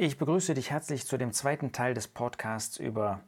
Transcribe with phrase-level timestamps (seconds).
[0.00, 3.18] Ich begrüße dich herzlich zu dem zweiten Teil des Podcasts über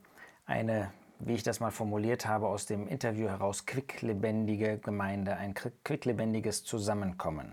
[0.47, 6.63] eine, wie ich das mal formuliert habe, aus dem Interview heraus quicklebendige Gemeinde, ein quicklebendiges
[6.63, 7.53] Zusammenkommen.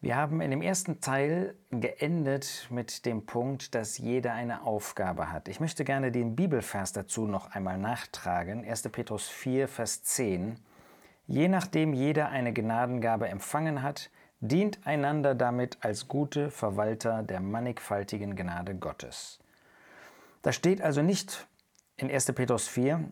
[0.00, 5.48] Wir haben in dem ersten Teil geendet mit dem Punkt, dass jeder eine Aufgabe hat.
[5.48, 8.64] Ich möchte gerne den Bibelvers dazu noch einmal nachtragen.
[8.64, 8.84] 1.
[8.88, 10.58] Petrus 4, Vers 10.
[11.26, 14.08] Je nachdem jeder eine Gnadengabe empfangen hat,
[14.48, 19.38] dient einander damit als gute Verwalter der mannigfaltigen Gnade Gottes.
[20.42, 21.46] Da steht also nicht
[21.96, 22.32] in 1.
[22.32, 23.04] Petrus 4,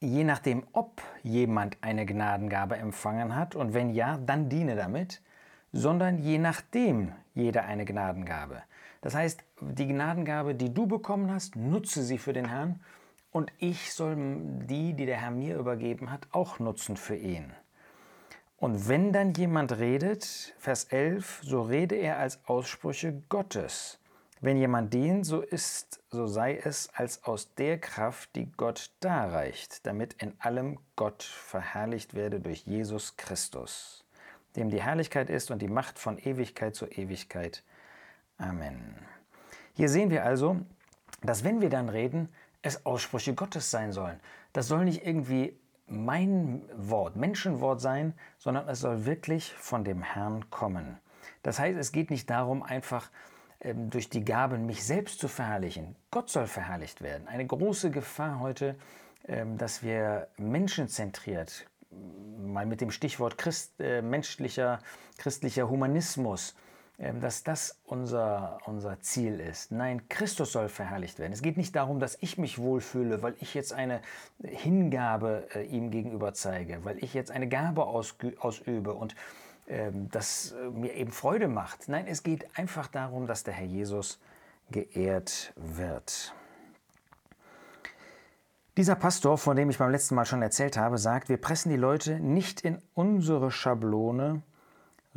[0.00, 5.20] je nachdem, ob jemand eine Gnadengabe empfangen hat und wenn ja, dann diene damit,
[5.72, 8.62] sondern je nachdem jeder eine Gnadengabe.
[9.00, 12.80] Das heißt, die Gnadengabe, die du bekommen hast, nutze sie für den Herrn
[13.30, 17.52] und ich soll die, die der Herr mir übergeben hat, auch nutzen für ihn.
[18.58, 24.00] Und wenn dann jemand redet, Vers 11, so rede er als Aussprüche Gottes.
[24.40, 29.86] Wenn jemand dient, so ist, so sei es als aus der Kraft, die Gott darreicht,
[29.86, 34.04] damit in allem Gott verherrlicht werde durch Jesus Christus,
[34.56, 37.62] dem die Herrlichkeit ist und die Macht von Ewigkeit zu Ewigkeit.
[38.38, 38.96] Amen.
[39.74, 40.56] Hier sehen wir also,
[41.22, 42.28] dass wenn wir dann reden,
[42.62, 44.18] es Aussprüche Gottes sein sollen.
[44.52, 45.56] Das soll nicht irgendwie
[45.88, 50.98] mein Wort, Menschenwort sein, sondern es soll wirklich von dem Herrn kommen.
[51.42, 53.10] Das heißt, es geht nicht darum, einfach
[53.60, 55.96] ähm, durch die Gaben mich selbst zu verherrlichen.
[56.10, 57.26] Gott soll verherrlicht werden.
[57.26, 58.76] Eine große Gefahr heute,
[59.26, 61.66] ähm, dass wir menschenzentriert,
[62.38, 64.80] mal mit dem Stichwort Christ, äh, menschlicher,
[65.16, 66.54] christlicher Humanismus,
[66.98, 69.70] dass das unser, unser Ziel ist.
[69.70, 71.32] Nein, Christus soll verherrlicht werden.
[71.32, 74.00] Es geht nicht darum, dass ich mich wohlfühle, weil ich jetzt eine
[74.42, 79.14] Hingabe äh, ihm gegenüber zeige, weil ich jetzt eine Gabe ausübe und
[79.68, 81.88] ähm, das äh, mir eben Freude macht.
[81.88, 84.18] Nein, es geht einfach darum, dass der Herr Jesus
[84.70, 86.34] geehrt wird.
[88.76, 91.76] Dieser Pastor, von dem ich beim letzten Mal schon erzählt habe, sagt, wir pressen die
[91.76, 94.42] Leute nicht in unsere Schablone,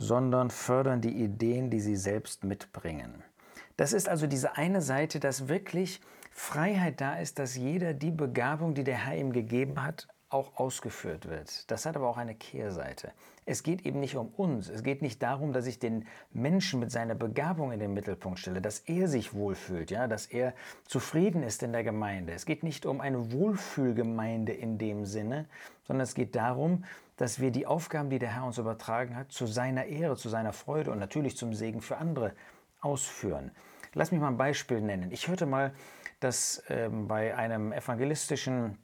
[0.02, 3.24] sondern fördern die Ideen, die sie selbst mitbringen.
[3.78, 6.02] Das ist also diese eine Seite, dass wirklich
[6.32, 11.28] Freiheit da ist, dass jeder die Begabung, die der Herr ihm gegeben hat, auch ausgeführt
[11.30, 11.70] wird.
[11.70, 13.12] Das hat aber auch eine Kehrseite.
[13.46, 14.70] Es geht eben nicht um uns.
[14.70, 18.62] Es geht nicht darum, dass ich den Menschen mit seiner Begabung in den Mittelpunkt stelle,
[18.62, 20.54] dass er sich wohlfühlt, ja, dass er
[20.86, 22.34] zufrieden ist in der Gemeinde.
[22.34, 25.48] Es geht nicht um eine Wohlfühlgemeinde in dem Sinne,
[25.84, 26.86] sondern es geht darum,
[27.18, 30.54] dass wir die Aufgaben, die der Herr uns übertragen hat, zu seiner Ehre, zu seiner
[30.54, 32.34] Freude und natürlich zum Segen für andere
[32.80, 33.52] ausführen.
[33.94, 35.12] Lass mich mal ein Beispiel nennen.
[35.12, 35.74] Ich hörte mal,
[36.20, 38.78] dass ähm, bei einem evangelistischen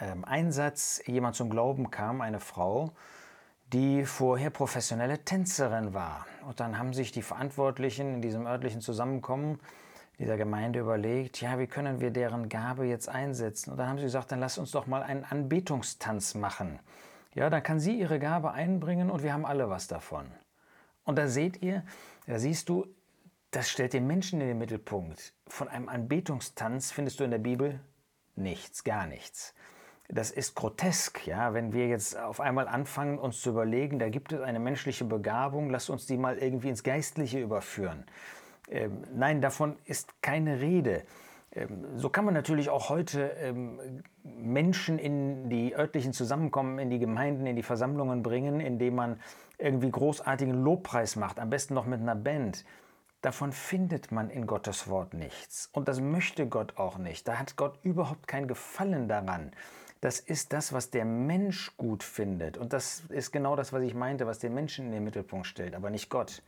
[0.00, 2.92] ähm, Einsatz jemand zum Glauben kam, eine Frau,
[3.72, 6.26] die vorher professionelle Tänzerin war.
[6.46, 9.58] Und dann haben sich die Verantwortlichen in diesem örtlichen Zusammenkommen
[10.18, 13.72] dieser Gemeinde überlegt, ja, wie können wir deren Gabe jetzt einsetzen?
[13.72, 16.78] Und dann haben sie gesagt, dann lass uns doch mal einen Anbetungstanz machen.
[17.34, 20.26] Ja, dann kann sie ihre Gabe einbringen und wir haben alle was davon.
[21.04, 21.82] Und da seht ihr,
[22.26, 22.86] da siehst du,
[23.50, 25.32] das stellt den Menschen in den Mittelpunkt.
[25.48, 27.80] Von einem Anbetungstanz findest du in der Bibel
[28.36, 29.54] nichts, gar nichts.
[30.08, 34.32] Das ist grotesk, ja, wenn wir jetzt auf einmal anfangen, uns zu überlegen, da gibt
[34.32, 38.04] es eine menschliche Begabung, lass uns die mal irgendwie ins Geistliche überführen.
[38.68, 41.04] Ähm, nein, davon ist keine Rede.
[41.52, 43.80] Ähm, so kann man natürlich auch heute ähm,
[44.22, 49.20] Menschen in die örtlichen Zusammenkommen, in die Gemeinden, in die Versammlungen bringen, indem man
[49.58, 52.64] irgendwie großartigen Lobpreis macht, am besten noch mit einer Band.
[53.22, 55.70] Davon findet man in Gottes Wort nichts.
[55.72, 57.26] Und das möchte Gott auch nicht.
[57.26, 59.52] Da hat Gott überhaupt kein Gefallen daran.
[60.04, 62.58] Das ist das, was der Mensch gut findet.
[62.58, 65.74] Und das ist genau das, was ich meinte, was den Menschen in den Mittelpunkt stellt,
[65.74, 66.42] aber nicht Gott.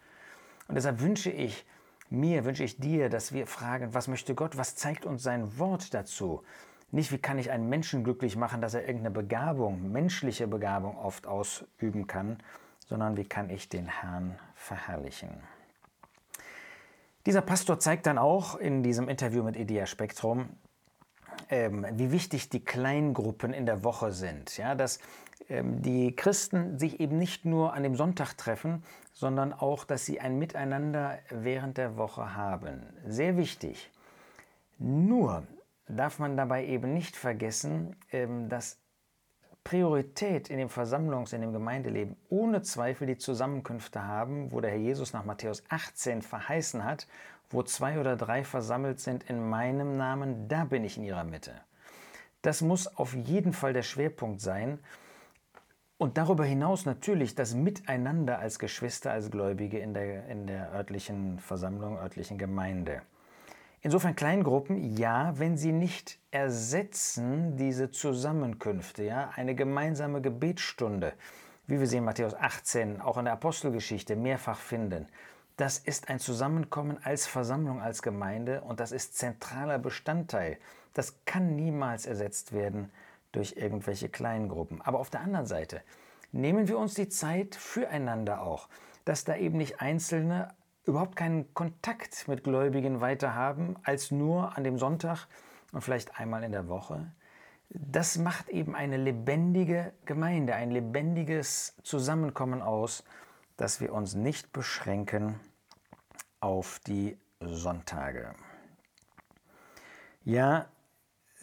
[0.69, 1.65] Und deshalb wünsche ich
[2.11, 5.95] mir, wünsche ich dir, dass wir fragen, was möchte Gott, was zeigt uns sein Wort
[5.95, 6.43] dazu?
[6.91, 11.27] Nicht, wie kann ich einen Menschen glücklich machen, dass er irgendeine Begabung, menschliche Begabung oft
[11.27, 12.37] ausüben kann,
[12.87, 15.31] sondern wie kann ich den Herrn verherrlichen?
[17.25, 20.51] Dieser Pastor zeigt dann auch in diesem Interview mit Idea Spektrum,
[21.51, 24.57] ähm, wie wichtig die Kleingruppen in der Woche sind.
[24.57, 24.99] Ja, dass
[25.49, 28.83] ähm, die Christen sich eben nicht nur an dem Sonntag treffen,
[29.13, 32.83] sondern auch, dass sie ein Miteinander während der Woche haben.
[33.07, 33.91] Sehr wichtig.
[34.79, 35.47] Nur
[35.89, 38.79] darf man dabei eben nicht vergessen, ähm, dass
[39.65, 44.79] Priorität in dem Versammlungs-, in dem Gemeindeleben ohne Zweifel die Zusammenkünfte haben, wo der Herr
[44.79, 47.09] Jesus nach Matthäus 18 verheißen hat,
[47.51, 51.53] wo zwei oder drei versammelt sind in meinem Namen, da bin ich in ihrer Mitte.
[52.43, 54.79] Das muss auf jeden Fall der Schwerpunkt sein.
[55.99, 61.39] Und darüber hinaus natürlich das Miteinander als Geschwister, als Gläubige in der, in der örtlichen
[61.39, 63.03] Versammlung, örtlichen Gemeinde.
[63.81, 71.15] Insofern Kleingruppen, ja, wenn sie nicht ersetzen diese Zusammenkünfte, ja, eine gemeinsame Gebetsstunde,
[71.67, 75.07] wie wir sie in Matthäus 18, auch in der Apostelgeschichte mehrfach finden.
[75.57, 80.59] Das ist ein Zusammenkommen als Versammlung, als Gemeinde und das ist zentraler Bestandteil.
[80.93, 82.91] Das kann niemals ersetzt werden
[83.33, 84.83] durch irgendwelche Kleingruppen.
[84.83, 85.81] Aber auf der anderen Seite
[86.31, 88.69] nehmen wir uns die Zeit füreinander auch,
[89.07, 90.49] dass da eben nicht Einzelne
[90.85, 95.27] überhaupt keinen Kontakt mit Gläubigen weiter haben, als nur an dem Sonntag
[95.73, 97.11] und vielleicht einmal in der Woche.
[97.71, 103.05] Das macht eben eine lebendige Gemeinde, ein lebendiges Zusammenkommen aus,
[103.57, 105.41] dass wir uns nicht beschränken
[106.41, 108.35] auf die Sonntage.
[110.25, 110.67] Ja,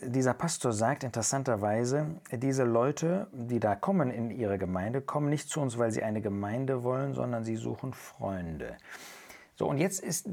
[0.01, 5.61] dieser Pastor sagt interessanterweise, diese Leute, die da kommen in ihre Gemeinde, kommen nicht zu
[5.61, 8.77] uns, weil sie eine Gemeinde wollen, sondern sie suchen Freunde.
[9.55, 10.27] So, und jetzt ist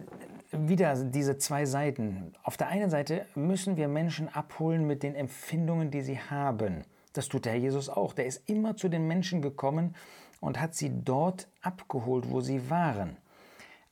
[0.51, 2.33] wieder diese zwei Seiten.
[2.43, 6.83] Auf der einen Seite müssen wir Menschen abholen mit den Empfindungen, die sie haben.
[7.13, 8.15] Das tut der Jesus auch.
[8.15, 9.95] Der ist immer zu den Menschen gekommen
[10.41, 13.17] und hat sie dort abgeholt, wo sie waren.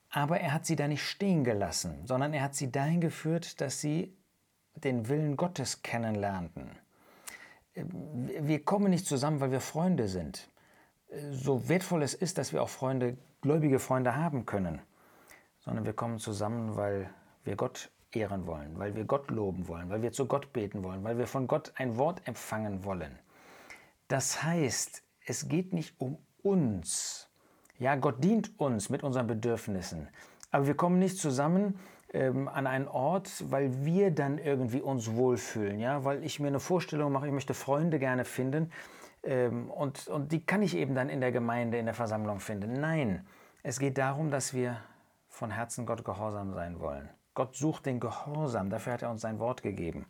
[0.09, 3.79] Aber er hat sie da nicht stehen gelassen, sondern er hat sie dahin geführt, dass
[3.79, 4.17] sie
[4.75, 6.71] den Willen Gottes kennenlernten.
[7.75, 10.49] Wir kommen nicht zusammen, weil wir Freunde sind.
[11.31, 14.81] So wertvoll es ist, dass wir auch Freunde, gläubige Freunde haben können,
[15.59, 17.09] sondern wir kommen zusammen, weil
[17.43, 21.03] wir Gott ehren wollen, weil wir Gott loben wollen, weil wir zu Gott beten wollen,
[21.03, 23.17] weil wir von Gott ein Wort empfangen wollen.
[24.07, 27.29] Das heißt, es geht nicht um uns.
[27.77, 30.09] Ja, Gott dient uns mit unseren Bedürfnissen,
[30.51, 31.79] aber wir kommen nicht zusammen,
[32.11, 36.59] ähm, an einen Ort, weil wir dann irgendwie uns wohlfühlen, ja, weil ich mir eine
[36.59, 38.71] Vorstellung mache, ich möchte Freunde gerne finden
[39.23, 42.79] ähm, und, und die kann ich eben dann in der Gemeinde, in der Versammlung finden.
[42.79, 43.25] Nein,
[43.63, 44.77] es geht darum, dass wir
[45.27, 47.09] von Herzen Gott gehorsam sein wollen.
[47.33, 50.05] Gott sucht den Gehorsam, dafür hat er uns sein Wort gegeben.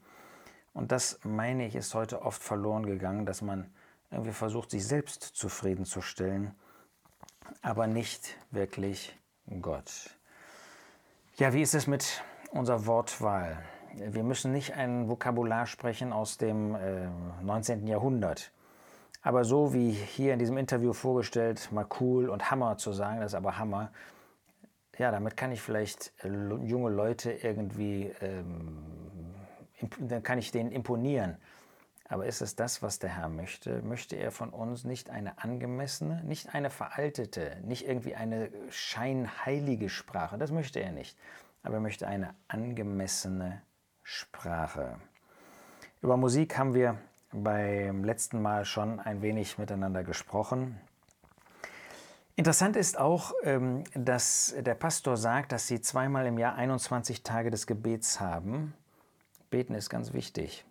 [0.74, 3.70] Und das, meine ich, ist heute oft verloren gegangen, dass man
[4.12, 6.54] irgendwie versucht, sich selbst zufriedenzustellen,
[7.62, 9.18] aber nicht wirklich
[9.62, 10.10] Gott.
[11.38, 13.64] Ja, wie ist es mit unserer Wortwahl?
[13.96, 17.08] Wir müssen nicht ein Vokabular sprechen aus dem äh,
[17.42, 17.88] 19.
[17.88, 18.52] Jahrhundert.
[19.22, 23.32] Aber so wie hier in diesem Interview vorgestellt, mal cool und Hammer zu sagen, das
[23.32, 23.92] ist aber Hammer,
[24.98, 28.78] ja, damit kann ich vielleicht äh, junge Leute irgendwie, ähm,
[29.98, 31.38] dann kann ich denen imponieren.
[32.12, 33.84] Aber ist es das, was der Herr möchte?
[33.84, 40.40] Möchte er von uns nicht eine angemessene, nicht eine veraltete, nicht irgendwie eine scheinheilige Sprache?
[40.40, 41.16] Das möchte er nicht.
[41.62, 43.62] Aber er möchte eine angemessene
[44.02, 45.00] Sprache.
[46.02, 46.98] Über Musik haben wir
[47.32, 50.82] beim letzten Mal schon ein wenig miteinander gesprochen.
[52.36, 57.52] Interessant ist auch, ähm, dass der Pastor sagt, dass sie zweimal im Jahr 21 Tage
[57.52, 58.74] des Gebets haben.
[59.52, 60.66] Beten ist ganz wichtig.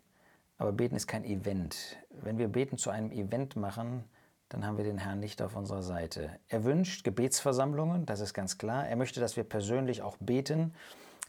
[0.58, 1.96] Aber beten ist kein Event.
[2.10, 4.04] Wenn wir beten zu einem Event machen,
[4.48, 6.30] dann haben wir den Herrn nicht auf unserer Seite.
[6.48, 8.86] Er wünscht Gebetsversammlungen, das ist ganz klar.
[8.88, 10.74] Er möchte, dass wir persönlich auch beten.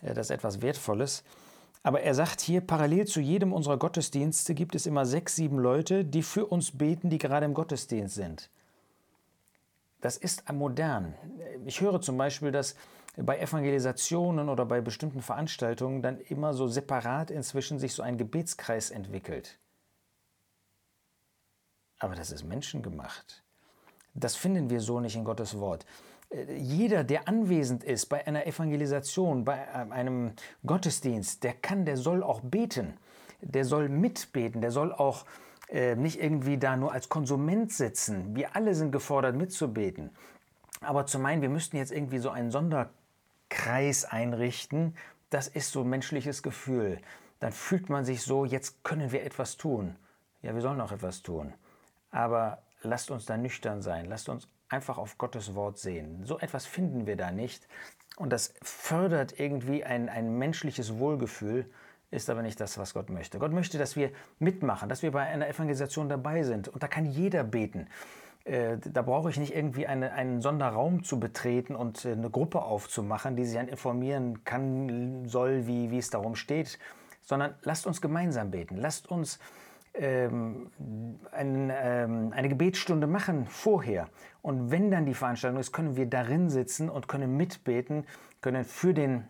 [0.01, 1.23] Äh, das ist etwas Wertvolles.
[1.83, 6.03] Aber er sagt hier, parallel zu jedem unserer Gottesdienste gibt es immer sechs, sieben Leute,
[6.03, 8.49] die für uns beten, die gerade im Gottesdienst sind.
[10.01, 11.13] Das ist modern.
[11.65, 12.75] Ich höre zum Beispiel, dass
[13.23, 18.91] bei Evangelisationen oder bei bestimmten Veranstaltungen dann immer so separat inzwischen sich so ein Gebetskreis
[18.91, 19.59] entwickelt.
[21.99, 23.43] Aber das ist menschengemacht.
[24.13, 25.85] Das finden wir so nicht in Gottes Wort.
[26.29, 30.33] Äh, jeder, der anwesend ist bei einer Evangelisation, bei äh, einem
[30.65, 32.97] Gottesdienst, der kann, der soll auch beten.
[33.41, 35.25] Der soll mitbeten, der soll auch
[35.69, 38.35] äh, nicht irgendwie da nur als Konsument sitzen.
[38.35, 40.11] Wir alle sind gefordert mitzubeten.
[40.81, 42.89] Aber zu meinen, wir müssten jetzt irgendwie so einen Sonder
[43.49, 44.95] Kreis einrichten,
[45.29, 46.99] das ist so ein menschliches Gefühl.
[47.39, 49.95] Dann fühlt man sich so, jetzt können wir etwas tun.
[50.41, 51.53] Ja, wir sollen auch etwas tun.
[52.11, 54.05] Aber lasst uns da nüchtern sein.
[54.05, 56.25] Lasst uns einfach auf Gottes Wort sehen.
[56.25, 57.67] So etwas finden wir da nicht.
[58.17, 61.69] Und das fördert irgendwie ein, ein menschliches Wohlgefühl,
[62.11, 63.39] ist aber nicht das, was Gott möchte.
[63.39, 66.67] Gott möchte, dass wir mitmachen, dass wir bei einer Evangelisation dabei sind.
[66.67, 67.87] Und da kann jeder beten.
[68.49, 72.63] Äh, da brauche ich nicht irgendwie eine, einen Sonderraum zu betreten und äh, eine Gruppe
[72.63, 76.79] aufzumachen, die sich dann informieren kann, soll, wie, wie es darum steht,
[77.21, 78.75] sondern lasst uns gemeinsam beten.
[78.77, 79.37] Lasst uns
[79.93, 80.71] ähm,
[81.31, 84.07] ein, ähm, eine Gebetsstunde machen vorher.
[84.41, 88.07] Und wenn dann die Veranstaltung ist, können wir darin sitzen und können mitbeten,
[88.41, 89.27] können für den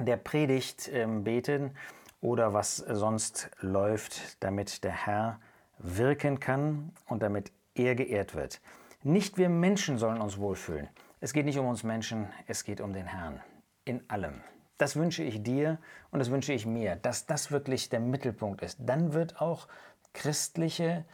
[0.00, 1.72] der Predigt ähm, beten
[2.20, 5.40] oder was sonst läuft, damit der Herr
[5.78, 7.52] wirken kann und damit
[7.84, 8.60] er geehrt wird.
[9.02, 10.88] Nicht wir Menschen sollen uns wohlfühlen.
[11.20, 13.40] Es geht nicht um uns Menschen, es geht um den Herrn.
[13.84, 14.40] In allem.
[14.78, 15.78] Das wünsche ich dir
[16.10, 18.78] und das wünsche ich mir, dass das wirklich der Mittelpunkt ist.
[18.80, 19.68] Dann wird auch
[20.14, 21.04] christliche,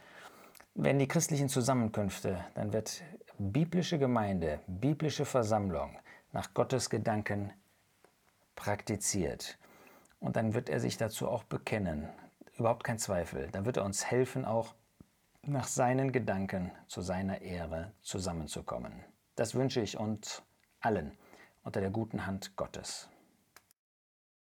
[0.75, 3.03] wenn die christlichen Zusammenkünfte, dann wird
[3.37, 5.97] biblische Gemeinde, biblische Versammlung
[6.31, 7.51] nach Gottes Gedanken
[8.55, 9.57] praktiziert.
[10.19, 12.09] Und dann wird er sich dazu auch bekennen.
[12.57, 13.49] Überhaupt kein Zweifel.
[13.51, 14.73] Dann wird er uns helfen, auch
[15.47, 19.03] nach seinen Gedanken zu seiner Ehre zusammenzukommen.
[19.35, 20.43] Das wünsche ich uns
[20.81, 21.17] allen
[21.63, 23.09] unter der guten Hand Gottes.